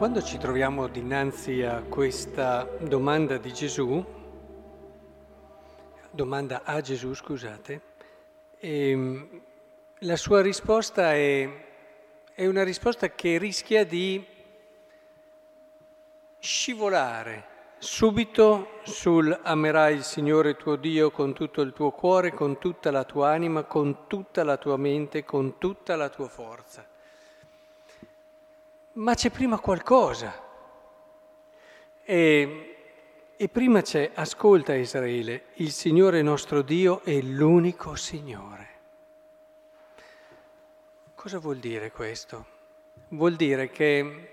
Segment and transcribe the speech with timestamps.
[0.00, 4.02] Quando ci troviamo dinanzi a questa domanda di Gesù,
[6.10, 7.80] domanda a Gesù, scusate,
[8.60, 9.42] ehm,
[9.98, 11.46] la sua risposta è,
[12.32, 14.24] è una risposta che rischia di
[16.38, 17.44] scivolare
[17.76, 23.04] subito sul amerai il Signore tuo Dio con tutto il tuo cuore, con tutta la
[23.04, 26.86] tua anima, con tutta la tua mente, con tutta la tua forza.
[28.92, 30.48] Ma c'è prima qualcosa.
[32.02, 32.76] E,
[33.36, 38.68] e prima c'è, ascolta Israele, il Signore nostro Dio è l'unico Signore.
[41.14, 42.46] Cosa vuol dire questo?
[43.10, 44.28] Vuol dire che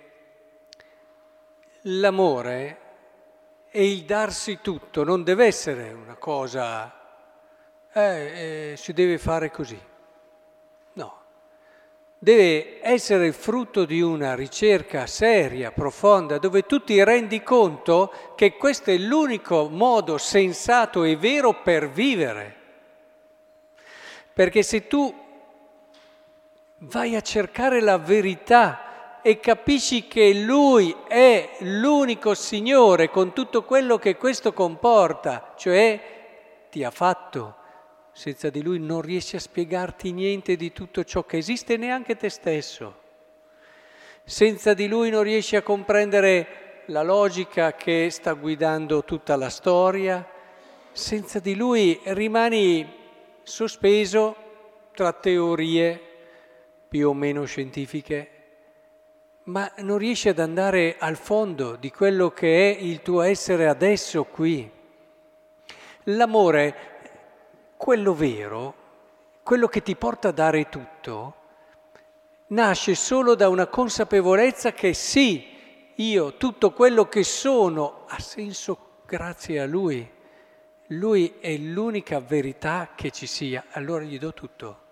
[1.81, 2.79] l'amore
[3.69, 6.91] e il darsi tutto non deve essere una cosa,
[7.93, 9.79] eh, eh, si deve fare così.
[12.19, 18.89] Deve essere frutto di una ricerca seria, profonda, dove tu ti rendi conto che questo
[18.89, 22.55] è l'unico modo sensato e vero per vivere.
[24.33, 25.13] Perché se tu
[26.79, 33.97] vai a cercare la verità e capisci che Lui è l'unico Signore con tutto quello
[33.97, 35.99] che questo comporta, cioè
[36.69, 37.55] ti ha fatto.
[38.17, 42.29] Senza di Lui non riesci a spiegarti niente di tutto ciò che esiste, neanche te
[42.29, 43.01] stesso.
[44.23, 50.27] Senza di Lui non riesci a comprendere la logica che sta guidando tutta la storia.
[50.91, 52.91] Senza di Lui rimani
[53.43, 54.35] sospeso
[54.95, 56.01] tra teorie
[56.87, 58.31] più o meno scientifiche
[59.43, 64.23] ma non riesci ad andare al fondo di quello che è il tuo essere adesso
[64.23, 64.71] qui.
[66.05, 66.96] L'amore,
[67.77, 68.75] quello vero,
[69.43, 71.35] quello che ti porta a dare tutto,
[72.47, 75.55] nasce solo da una consapevolezza che sì,
[75.95, 80.15] io tutto quello che sono ha senso grazie a Lui.
[80.91, 84.85] Lui è l'unica verità che ci sia, allora gli do tutto.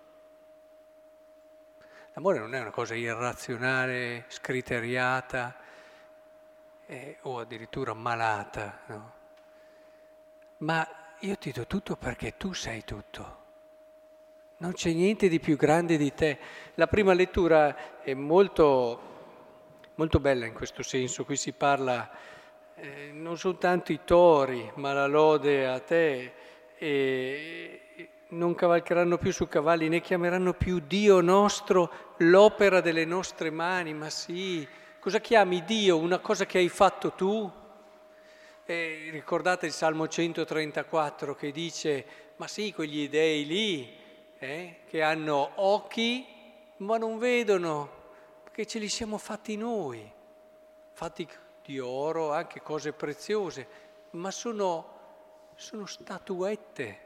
[2.12, 5.54] L'amore non è una cosa irrazionale, scriteriata
[6.86, 9.12] eh, o addirittura malata, no?
[10.58, 13.44] Ma io ti do tutto perché tu sei tutto.
[14.58, 16.38] Non c'è niente di più grande di te.
[16.74, 19.00] La prima lettura è molto,
[19.94, 21.24] molto bella in questo senso.
[21.24, 22.10] Qui si parla
[22.74, 26.32] eh, non soltanto i tori, ma la lode a te.
[26.78, 27.80] E,
[28.28, 34.10] non cavalcheranno più su cavalli, né chiameranno più Dio nostro l'opera delle nostre mani, ma
[34.10, 34.66] sì,
[34.98, 35.98] cosa chiami Dio?
[35.98, 37.50] Una cosa che hai fatto tu?
[38.68, 42.04] E ricordate il Salmo 134 che dice,
[42.36, 43.96] ma sì, quegli dei lì,
[44.38, 46.26] eh, che hanno occhi
[46.78, 47.88] ma non vedono,
[48.42, 50.10] perché ce li siamo fatti noi,
[50.90, 51.28] fatti
[51.64, 53.68] di oro, anche cose preziose,
[54.10, 57.04] ma sono, sono statuette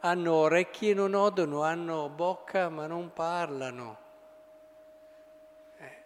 [0.00, 3.98] hanno orecchie e non odono, hanno bocca ma non parlano.
[5.78, 5.96] Eh.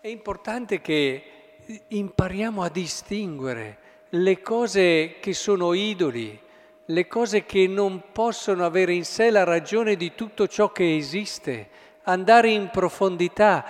[0.00, 1.39] È importante che
[1.88, 3.78] impariamo a distinguere
[4.10, 6.38] le cose che sono idoli,
[6.86, 11.68] le cose che non possono avere in sé la ragione di tutto ciò che esiste,
[12.02, 13.64] andare in profondità,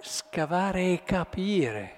[0.00, 1.92] scavare e capire,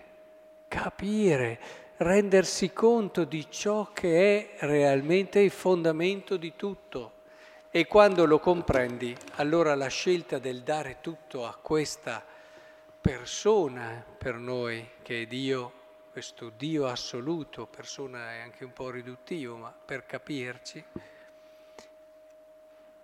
[0.69, 1.59] capire
[1.97, 7.13] rendersi conto di ciò che è realmente il fondamento di tutto.
[7.71, 12.25] E quando lo comprendi, allora la scelta del dare tutto a questa
[13.05, 15.73] persona per noi, che è Dio,
[16.11, 20.83] questo Dio assoluto, persona è anche un po' riduttivo, ma per capirci,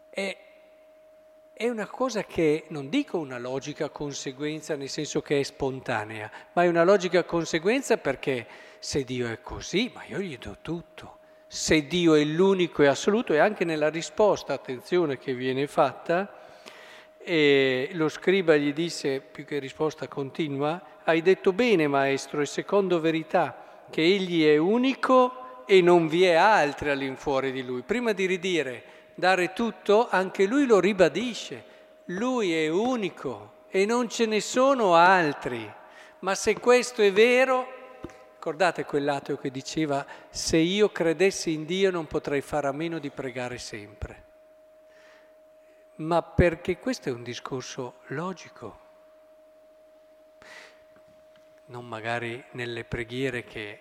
[0.08, 0.36] è
[1.52, 6.62] è una cosa che non dico una logica conseguenza nel senso che è spontanea, ma
[6.62, 8.46] è una logica conseguenza perché
[8.78, 11.18] se Dio è così, ma io gli do tutto.
[11.46, 16.40] Se Dio è l'unico e assoluto, e anche nella risposta, attenzione, che viene fatta,
[17.22, 23.00] e lo scriba gli disse, più che risposta continua, hai detto bene maestro, e secondo
[23.00, 27.82] verità, che egli è unico e non vi è altri all'infuori di lui.
[27.82, 28.82] Prima di ridire
[29.14, 31.64] dare tutto, anche lui lo ribadisce.
[32.06, 35.70] Lui è unico e non ce ne sono altri.
[36.20, 37.66] Ma se questo è vero,
[38.34, 43.10] ricordate quell'ateo che diceva se io credessi in Dio non potrei fare a meno di
[43.10, 44.29] pregare sempre.
[46.00, 48.78] Ma perché questo è un discorso logico.
[51.66, 53.80] Non magari nelle preghiere che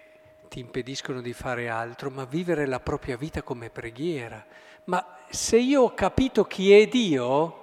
[0.49, 4.45] ti impediscono di fare altro, ma vivere la propria vita come preghiera.
[4.85, 7.55] Ma se io ho capito chi è Dio,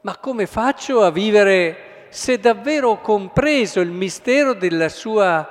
[0.00, 5.46] ma come faccio a vivere se davvero ho compreso il mistero della sua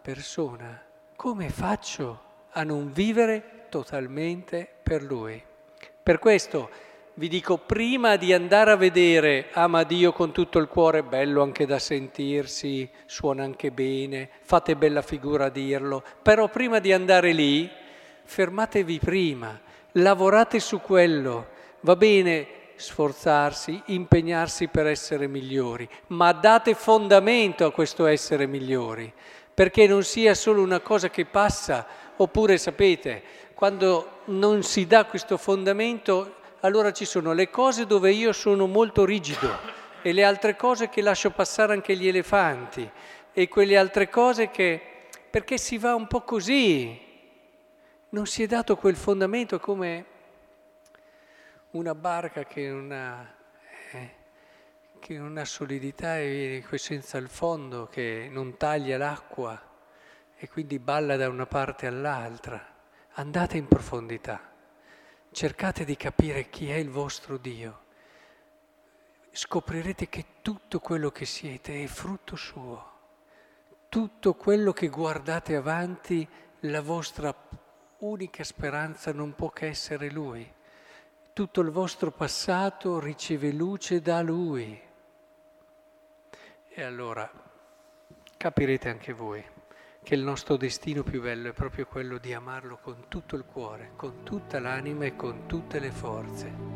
[0.00, 0.82] persona,
[1.14, 2.22] come faccio
[2.52, 5.42] a non vivere totalmente per lui?
[6.02, 6.70] Per questo
[7.18, 11.64] vi dico, prima di andare a vedere ama Dio con tutto il cuore, bello anche
[11.64, 17.70] da sentirsi, suona anche bene, fate bella figura a dirlo, però prima di andare lì,
[18.22, 19.58] fermatevi prima,
[19.92, 21.46] lavorate su quello,
[21.80, 29.10] va bene sforzarsi, impegnarsi per essere migliori, ma date fondamento a questo essere migliori,
[29.54, 31.86] perché non sia solo una cosa che passa,
[32.16, 33.22] oppure sapete,
[33.54, 39.04] quando non si dà questo fondamento allora ci sono le cose dove io sono molto
[39.04, 39.58] rigido
[40.02, 42.88] e le altre cose che lascio passare anche gli elefanti
[43.32, 44.80] e quelle altre cose che...
[45.30, 46.98] perché si va un po' così,
[48.10, 50.06] non si è dato quel fondamento come
[51.72, 53.34] una barca che non ha,
[53.92, 54.10] eh,
[54.98, 59.60] che non ha solidità e senza il fondo, che non taglia l'acqua
[60.36, 62.74] e quindi balla da una parte all'altra.
[63.18, 64.54] Andate in profondità
[65.32, 67.84] cercate di capire chi è il vostro Dio,
[69.30, 72.92] scoprirete che tutto quello che siete è frutto suo,
[73.88, 76.26] tutto quello che guardate avanti,
[76.60, 77.34] la vostra
[77.98, 80.52] unica speranza non può che essere Lui.
[81.32, 84.80] Tutto il vostro passato riceve luce da Lui.
[86.68, 87.30] E allora
[88.36, 89.55] capirete anche voi
[90.06, 93.90] che il nostro destino più bello è proprio quello di amarlo con tutto il cuore,
[93.96, 96.75] con tutta l'anima e con tutte le forze.